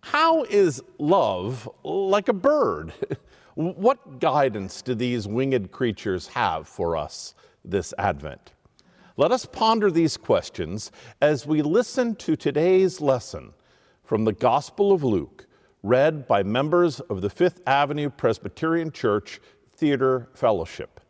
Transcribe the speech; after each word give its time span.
How 0.00 0.44
is 0.44 0.82
love 0.98 1.68
like 1.84 2.28
a 2.28 2.34
bird? 2.34 2.92
What 3.56 4.20
guidance 4.20 4.80
do 4.80 4.94
these 4.94 5.26
winged 5.28 5.70
creatures 5.70 6.28
have 6.28 6.66
for 6.66 6.96
us 6.96 7.34
this 7.62 7.92
Advent? 7.98 8.52
Let 9.18 9.32
us 9.32 9.44
ponder 9.44 9.90
these 9.90 10.16
questions 10.16 10.90
as 11.20 11.46
we 11.46 11.60
listen 11.60 12.14
to 12.16 12.36
today's 12.36 13.02
lesson 13.02 13.52
from 14.02 14.24
the 14.24 14.32
Gospel 14.32 14.92
of 14.92 15.04
Luke, 15.04 15.46
read 15.82 16.26
by 16.26 16.42
members 16.42 17.00
of 17.00 17.20
the 17.20 17.28
Fifth 17.28 17.60
Avenue 17.66 18.08
Presbyterian 18.08 18.92
Church 18.92 19.40
Theater 19.76 20.30
Fellowship. 20.32 21.00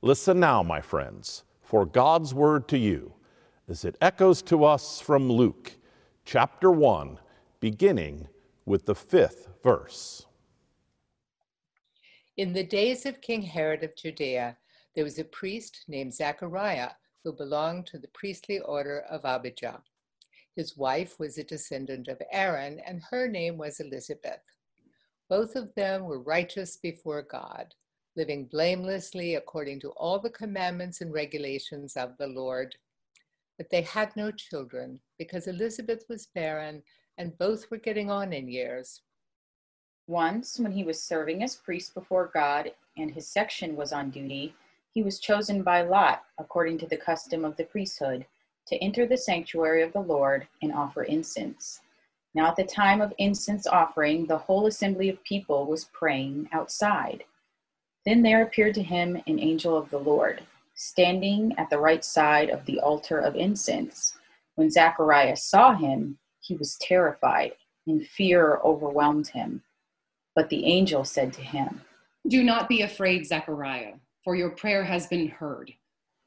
Listen 0.00 0.38
now, 0.38 0.62
my 0.62 0.80
friends, 0.80 1.42
for 1.62 1.84
God's 1.84 2.32
word 2.32 2.68
to 2.68 2.78
you 2.78 3.12
as 3.68 3.84
it 3.84 3.96
echoes 4.00 4.40
to 4.42 4.64
us 4.64 5.00
from 5.00 5.28
Luke 5.28 5.72
chapter 6.24 6.70
1, 6.70 7.18
beginning 7.60 8.28
with 8.64 8.86
the 8.86 8.94
fifth 8.94 9.48
verse. 9.62 10.26
In 12.36 12.52
the 12.52 12.62
days 12.62 13.04
of 13.04 13.20
King 13.20 13.42
Herod 13.42 13.82
of 13.82 13.96
Judea, 13.96 14.56
there 14.94 15.04
was 15.04 15.18
a 15.18 15.24
priest 15.24 15.84
named 15.88 16.14
Zechariah 16.14 16.90
who 17.24 17.32
belonged 17.32 17.86
to 17.86 17.98
the 17.98 18.08
priestly 18.08 18.60
order 18.60 19.00
of 19.10 19.24
Abijah. 19.24 19.82
His 20.54 20.76
wife 20.76 21.18
was 21.18 21.36
a 21.36 21.44
descendant 21.44 22.08
of 22.08 22.22
Aaron, 22.30 22.80
and 22.86 23.02
her 23.10 23.28
name 23.28 23.58
was 23.58 23.80
Elizabeth. 23.80 24.40
Both 25.28 25.56
of 25.56 25.74
them 25.74 26.04
were 26.04 26.20
righteous 26.20 26.76
before 26.76 27.22
God, 27.22 27.74
living 28.16 28.46
blamelessly 28.46 29.34
according 29.34 29.80
to 29.80 29.90
all 29.90 30.18
the 30.18 30.30
commandments 30.30 31.00
and 31.00 31.12
regulations 31.12 31.96
of 31.96 32.16
the 32.18 32.28
Lord. 32.28 32.76
But 33.56 33.70
they 33.70 33.82
had 33.82 34.14
no 34.16 34.30
children 34.30 35.00
because 35.18 35.48
Elizabeth 35.48 36.04
was 36.08 36.28
barren 36.34 36.82
and 37.18 37.36
both 37.36 37.70
were 37.70 37.76
getting 37.76 38.10
on 38.10 38.32
in 38.32 38.48
years. 38.48 39.02
Once, 40.06 40.58
when 40.58 40.72
he 40.72 40.84
was 40.84 41.02
serving 41.02 41.42
as 41.42 41.56
priest 41.56 41.92
before 41.92 42.30
God 42.32 42.72
and 42.96 43.10
his 43.10 43.28
section 43.28 43.76
was 43.76 43.92
on 43.92 44.08
duty, 44.08 44.54
he 44.94 45.02
was 45.02 45.20
chosen 45.20 45.62
by 45.62 45.82
lot, 45.82 46.24
according 46.38 46.78
to 46.78 46.86
the 46.86 46.96
custom 46.96 47.44
of 47.44 47.56
the 47.56 47.64
priesthood, 47.64 48.24
to 48.66 48.76
enter 48.76 49.06
the 49.06 49.18
sanctuary 49.18 49.82
of 49.82 49.92
the 49.92 50.00
Lord 50.00 50.48
and 50.62 50.72
offer 50.72 51.02
incense. 51.02 51.80
Now, 52.34 52.48
at 52.48 52.56
the 52.56 52.64
time 52.64 53.00
of 53.00 53.12
incense 53.18 53.66
offering, 53.66 54.26
the 54.26 54.38
whole 54.38 54.66
assembly 54.66 55.08
of 55.08 55.22
people 55.24 55.66
was 55.66 55.86
praying 55.86 56.48
outside. 56.52 57.24
Then 58.06 58.22
there 58.22 58.42
appeared 58.42 58.74
to 58.74 58.82
him 58.82 59.16
an 59.26 59.38
angel 59.38 59.76
of 59.76 59.90
the 59.90 59.98
Lord, 59.98 60.42
standing 60.74 61.54
at 61.58 61.68
the 61.68 61.78
right 61.78 62.04
side 62.04 62.48
of 62.48 62.64
the 62.64 62.80
altar 62.80 63.18
of 63.18 63.36
incense. 63.36 64.14
When 64.54 64.70
Zacharias 64.70 65.44
saw 65.44 65.74
him, 65.74 66.18
he 66.48 66.56
was 66.56 66.78
terrified, 66.80 67.52
and 67.86 68.06
fear 68.06 68.58
overwhelmed 68.64 69.28
him. 69.28 69.62
But 70.34 70.48
the 70.48 70.64
angel 70.64 71.04
said 71.04 71.32
to 71.34 71.42
him, 71.42 71.82
Do 72.26 72.42
not 72.42 72.68
be 72.68 72.80
afraid, 72.80 73.26
Zechariah, 73.26 73.94
for 74.24 74.34
your 74.34 74.50
prayer 74.50 74.84
has 74.84 75.06
been 75.06 75.28
heard. 75.28 75.72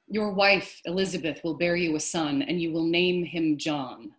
Your 0.08 0.32
wife, 0.32 0.80
Elizabeth, 0.86 1.42
will 1.44 1.58
bear 1.58 1.76
you 1.76 1.96
a 1.96 2.00
son, 2.00 2.44
and 2.44 2.62
you 2.62 2.72
will 2.72 2.86
name 2.86 3.26
him 3.26 3.58
John. 3.58 4.12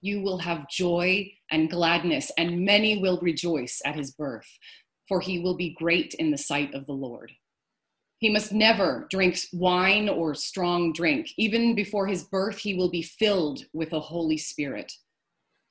You 0.00 0.22
will 0.22 0.38
have 0.38 0.68
joy 0.68 1.30
and 1.50 1.70
gladness, 1.70 2.30
and 2.38 2.64
many 2.64 2.98
will 2.98 3.18
rejoice 3.20 3.82
at 3.84 3.96
his 3.96 4.12
birth, 4.12 4.48
for 5.08 5.20
he 5.20 5.40
will 5.40 5.56
be 5.56 5.74
great 5.74 6.14
in 6.14 6.30
the 6.30 6.38
sight 6.38 6.72
of 6.74 6.86
the 6.86 6.92
Lord. 6.92 7.32
He 8.18 8.30
must 8.30 8.52
never 8.52 9.06
drink 9.10 9.38
wine 9.52 10.08
or 10.08 10.34
strong 10.34 10.92
drink. 10.92 11.28
Even 11.36 11.74
before 11.74 12.06
his 12.06 12.24
birth, 12.24 12.58
he 12.58 12.74
will 12.74 12.90
be 12.90 13.02
filled 13.02 13.64
with 13.74 13.90
the 13.90 14.00
Holy 14.00 14.38
Spirit 14.38 14.92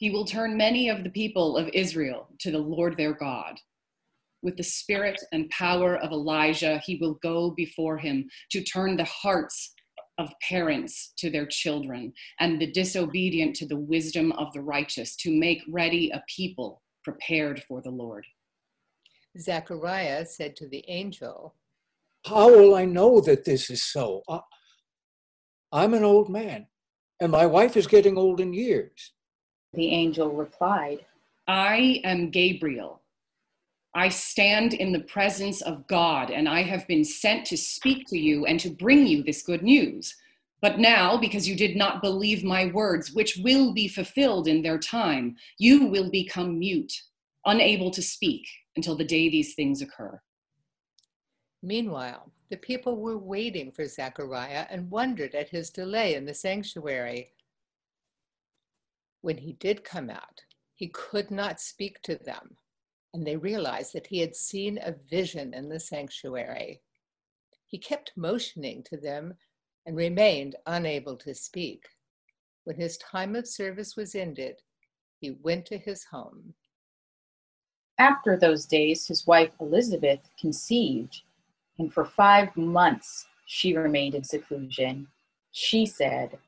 he 0.03 0.09
will 0.09 0.25
turn 0.25 0.57
many 0.57 0.89
of 0.89 1.01
the 1.01 1.09
people 1.09 1.55
of 1.55 1.69
Israel 1.73 2.27
to 2.37 2.51
the 2.51 2.59
Lord 2.59 2.97
their 2.97 3.13
God. 3.13 3.57
With 4.41 4.57
the 4.57 4.63
spirit 4.63 5.17
and 5.31 5.49
power 5.49 5.95
of 5.95 6.11
Elijah, 6.11 6.81
he 6.85 6.97
will 6.97 7.13
go 7.23 7.51
before 7.51 7.97
him 7.97 8.29
to 8.51 8.61
turn 8.65 8.97
the 8.97 9.05
hearts 9.05 9.73
of 10.17 10.33
parents 10.45 11.13
to 11.19 11.29
their 11.29 11.45
children 11.45 12.11
and 12.41 12.59
the 12.59 12.69
disobedient 12.69 13.55
to 13.55 13.65
the 13.65 13.77
wisdom 13.77 14.33
of 14.33 14.51
the 14.51 14.59
righteous, 14.59 15.15
to 15.15 15.31
make 15.31 15.61
ready 15.69 16.09
a 16.09 16.21
people 16.27 16.81
prepared 17.05 17.63
for 17.65 17.81
the 17.81 17.89
Lord. 17.89 18.25
Zechariah 19.39 20.25
said 20.25 20.57
to 20.57 20.67
the 20.67 20.83
angel, 20.89 21.55
How 22.25 22.49
will 22.49 22.75
I 22.75 22.83
know 22.83 23.21
that 23.21 23.45
this 23.45 23.69
is 23.69 23.81
so? 23.81 24.21
I'm 25.71 25.93
an 25.93 26.03
old 26.03 26.27
man, 26.27 26.67
and 27.21 27.31
my 27.31 27.45
wife 27.45 27.77
is 27.77 27.87
getting 27.87 28.17
old 28.17 28.41
in 28.41 28.53
years. 28.53 29.13
The 29.73 29.91
angel 29.91 30.29
replied, 30.29 31.05
I 31.47 32.01
am 32.03 32.29
Gabriel. 32.29 33.01
I 33.95 34.09
stand 34.09 34.73
in 34.73 34.91
the 34.91 35.01
presence 35.01 35.61
of 35.61 35.87
God, 35.87 36.31
and 36.31 36.47
I 36.47 36.63
have 36.63 36.87
been 36.87 37.03
sent 37.03 37.45
to 37.47 37.57
speak 37.57 38.07
to 38.07 38.17
you 38.17 38.45
and 38.45 38.59
to 38.59 38.69
bring 38.69 39.05
you 39.05 39.23
this 39.23 39.43
good 39.43 39.61
news. 39.61 40.15
But 40.61 40.79
now, 40.79 41.17
because 41.17 41.47
you 41.47 41.55
did 41.55 41.75
not 41.75 42.01
believe 42.01 42.43
my 42.43 42.67
words, 42.67 43.11
which 43.11 43.37
will 43.43 43.73
be 43.73 43.87
fulfilled 43.87 44.47
in 44.47 44.61
their 44.61 44.79
time, 44.79 45.35
you 45.57 45.87
will 45.87 46.09
become 46.09 46.57
mute, 46.59 46.93
unable 47.45 47.91
to 47.91 48.01
speak 48.01 48.47
until 48.75 48.95
the 48.95 49.03
day 49.03 49.29
these 49.29 49.53
things 49.55 49.81
occur. 49.81 50.21
Meanwhile, 51.61 52.31
the 52.49 52.57
people 52.57 52.97
were 52.97 53.17
waiting 53.17 53.71
for 53.71 53.87
Zechariah 53.87 54.67
and 54.69 54.89
wondered 54.89 55.35
at 55.35 55.49
his 55.49 55.69
delay 55.69 56.15
in 56.15 56.25
the 56.25 56.33
sanctuary. 56.33 57.31
When 59.23 59.37
he 59.37 59.53
did 59.53 59.85
come 59.85 60.09
out, 60.09 60.41
he 60.75 60.89
could 60.89 61.31
not 61.31 61.61
speak 61.61 62.01
to 62.01 62.17
them, 62.17 62.57
and 63.13 63.25
they 63.25 63.37
realized 63.37 63.93
that 63.93 64.07
he 64.07 64.19
had 64.19 64.35
seen 64.35 64.77
a 64.77 64.97
vision 65.09 65.53
in 65.53 65.69
the 65.69 65.79
sanctuary. 65.79 66.81
He 67.65 67.77
kept 67.77 68.11
motioning 68.17 68.83
to 68.83 68.97
them 68.97 69.35
and 69.85 69.95
remained 69.95 70.57
unable 70.65 71.15
to 71.15 71.33
speak. 71.33 71.85
When 72.65 72.75
his 72.75 72.97
time 72.97 73.33
of 73.37 73.47
service 73.47 73.95
was 73.95 74.13
ended, 74.13 74.61
he 75.21 75.31
went 75.31 75.65
to 75.67 75.77
his 75.77 76.03
home. 76.03 76.53
After 77.97 78.35
those 78.35 78.65
days, 78.65 79.07
his 79.07 79.25
wife 79.25 79.53
Elizabeth 79.61 80.19
conceived, 80.37 81.21
and 81.79 81.93
for 81.93 82.03
five 82.03 82.57
months 82.57 83.25
she 83.45 83.77
remained 83.77 84.15
in 84.15 84.25
seclusion. 84.25 85.07
She 85.53 85.85
said, 85.85 86.39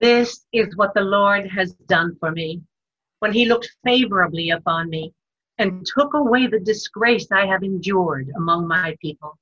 this 0.00 0.46
is 0.52 0.76
what 0.76 0.94
the 0.94 1.02
Lord 1.02 1.46
has 1.50 1.72
done 1.86 2.16
for 2.18 2.30
me 2.30 2.62
when 3.18 3.32
he 3.32 3.44
looked 3.44 3.70
favorably 3.84 4.50
upon 4.50 4.88
me 4.88 5.12
and 5.58 5.86
took 5.86 6.14
away 6.14 6.46
the 6.46 6.58
disgrace 6.58 7.26
I 7.30 7.46
have 7.46 7.62
endured 7.62 8.30
among 8.34 8.66
my 8.66 8.96
people. 9.00 9.38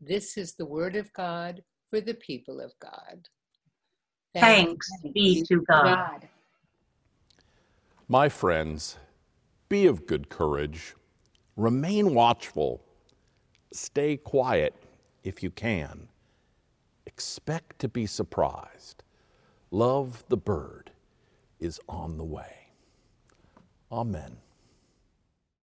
This 0.00 0.36
is 0.36 0.54
the 0.54 0.66
word 0.66 0.94
of 0.94 1.12
God 1.12 1.62
for 1.90 2.00
the 2.00 2.14
people 2.14 2.60
of 2.60 2.72
God. 2.78 3.28
Thanks, 4.34 4.88
Thanks 5.02 5.14
be 5.14 5.42
to 5.48 5.62
God. 5.62 5.84
God. 5.84 6.28
My 8.06 8.28
friends, 8.28 8.98
be 9.68 9.86
of 9.86 10.06
good 10.06 10.28
courage, 10.28 10.94
remain 11.56 12.14
watchful, 12.14 12.80
stay 13.72 14.16
quiet 14.16 14.74
if 15.24 15.42
you 15.42 15.50
can, 15.50 16.08
expect 17.04 17.80
to 17.80 17.88
be 17.88 18.06
surprised. 18.06 19.02
Love 19.70 20.24
the 20.28 20.36
bird 20.36 20.92
is 21.60 21.78
on 21.88 22.16
the 22.16 22.24
way. 22.24 22.70
Amen. 23.92 24.38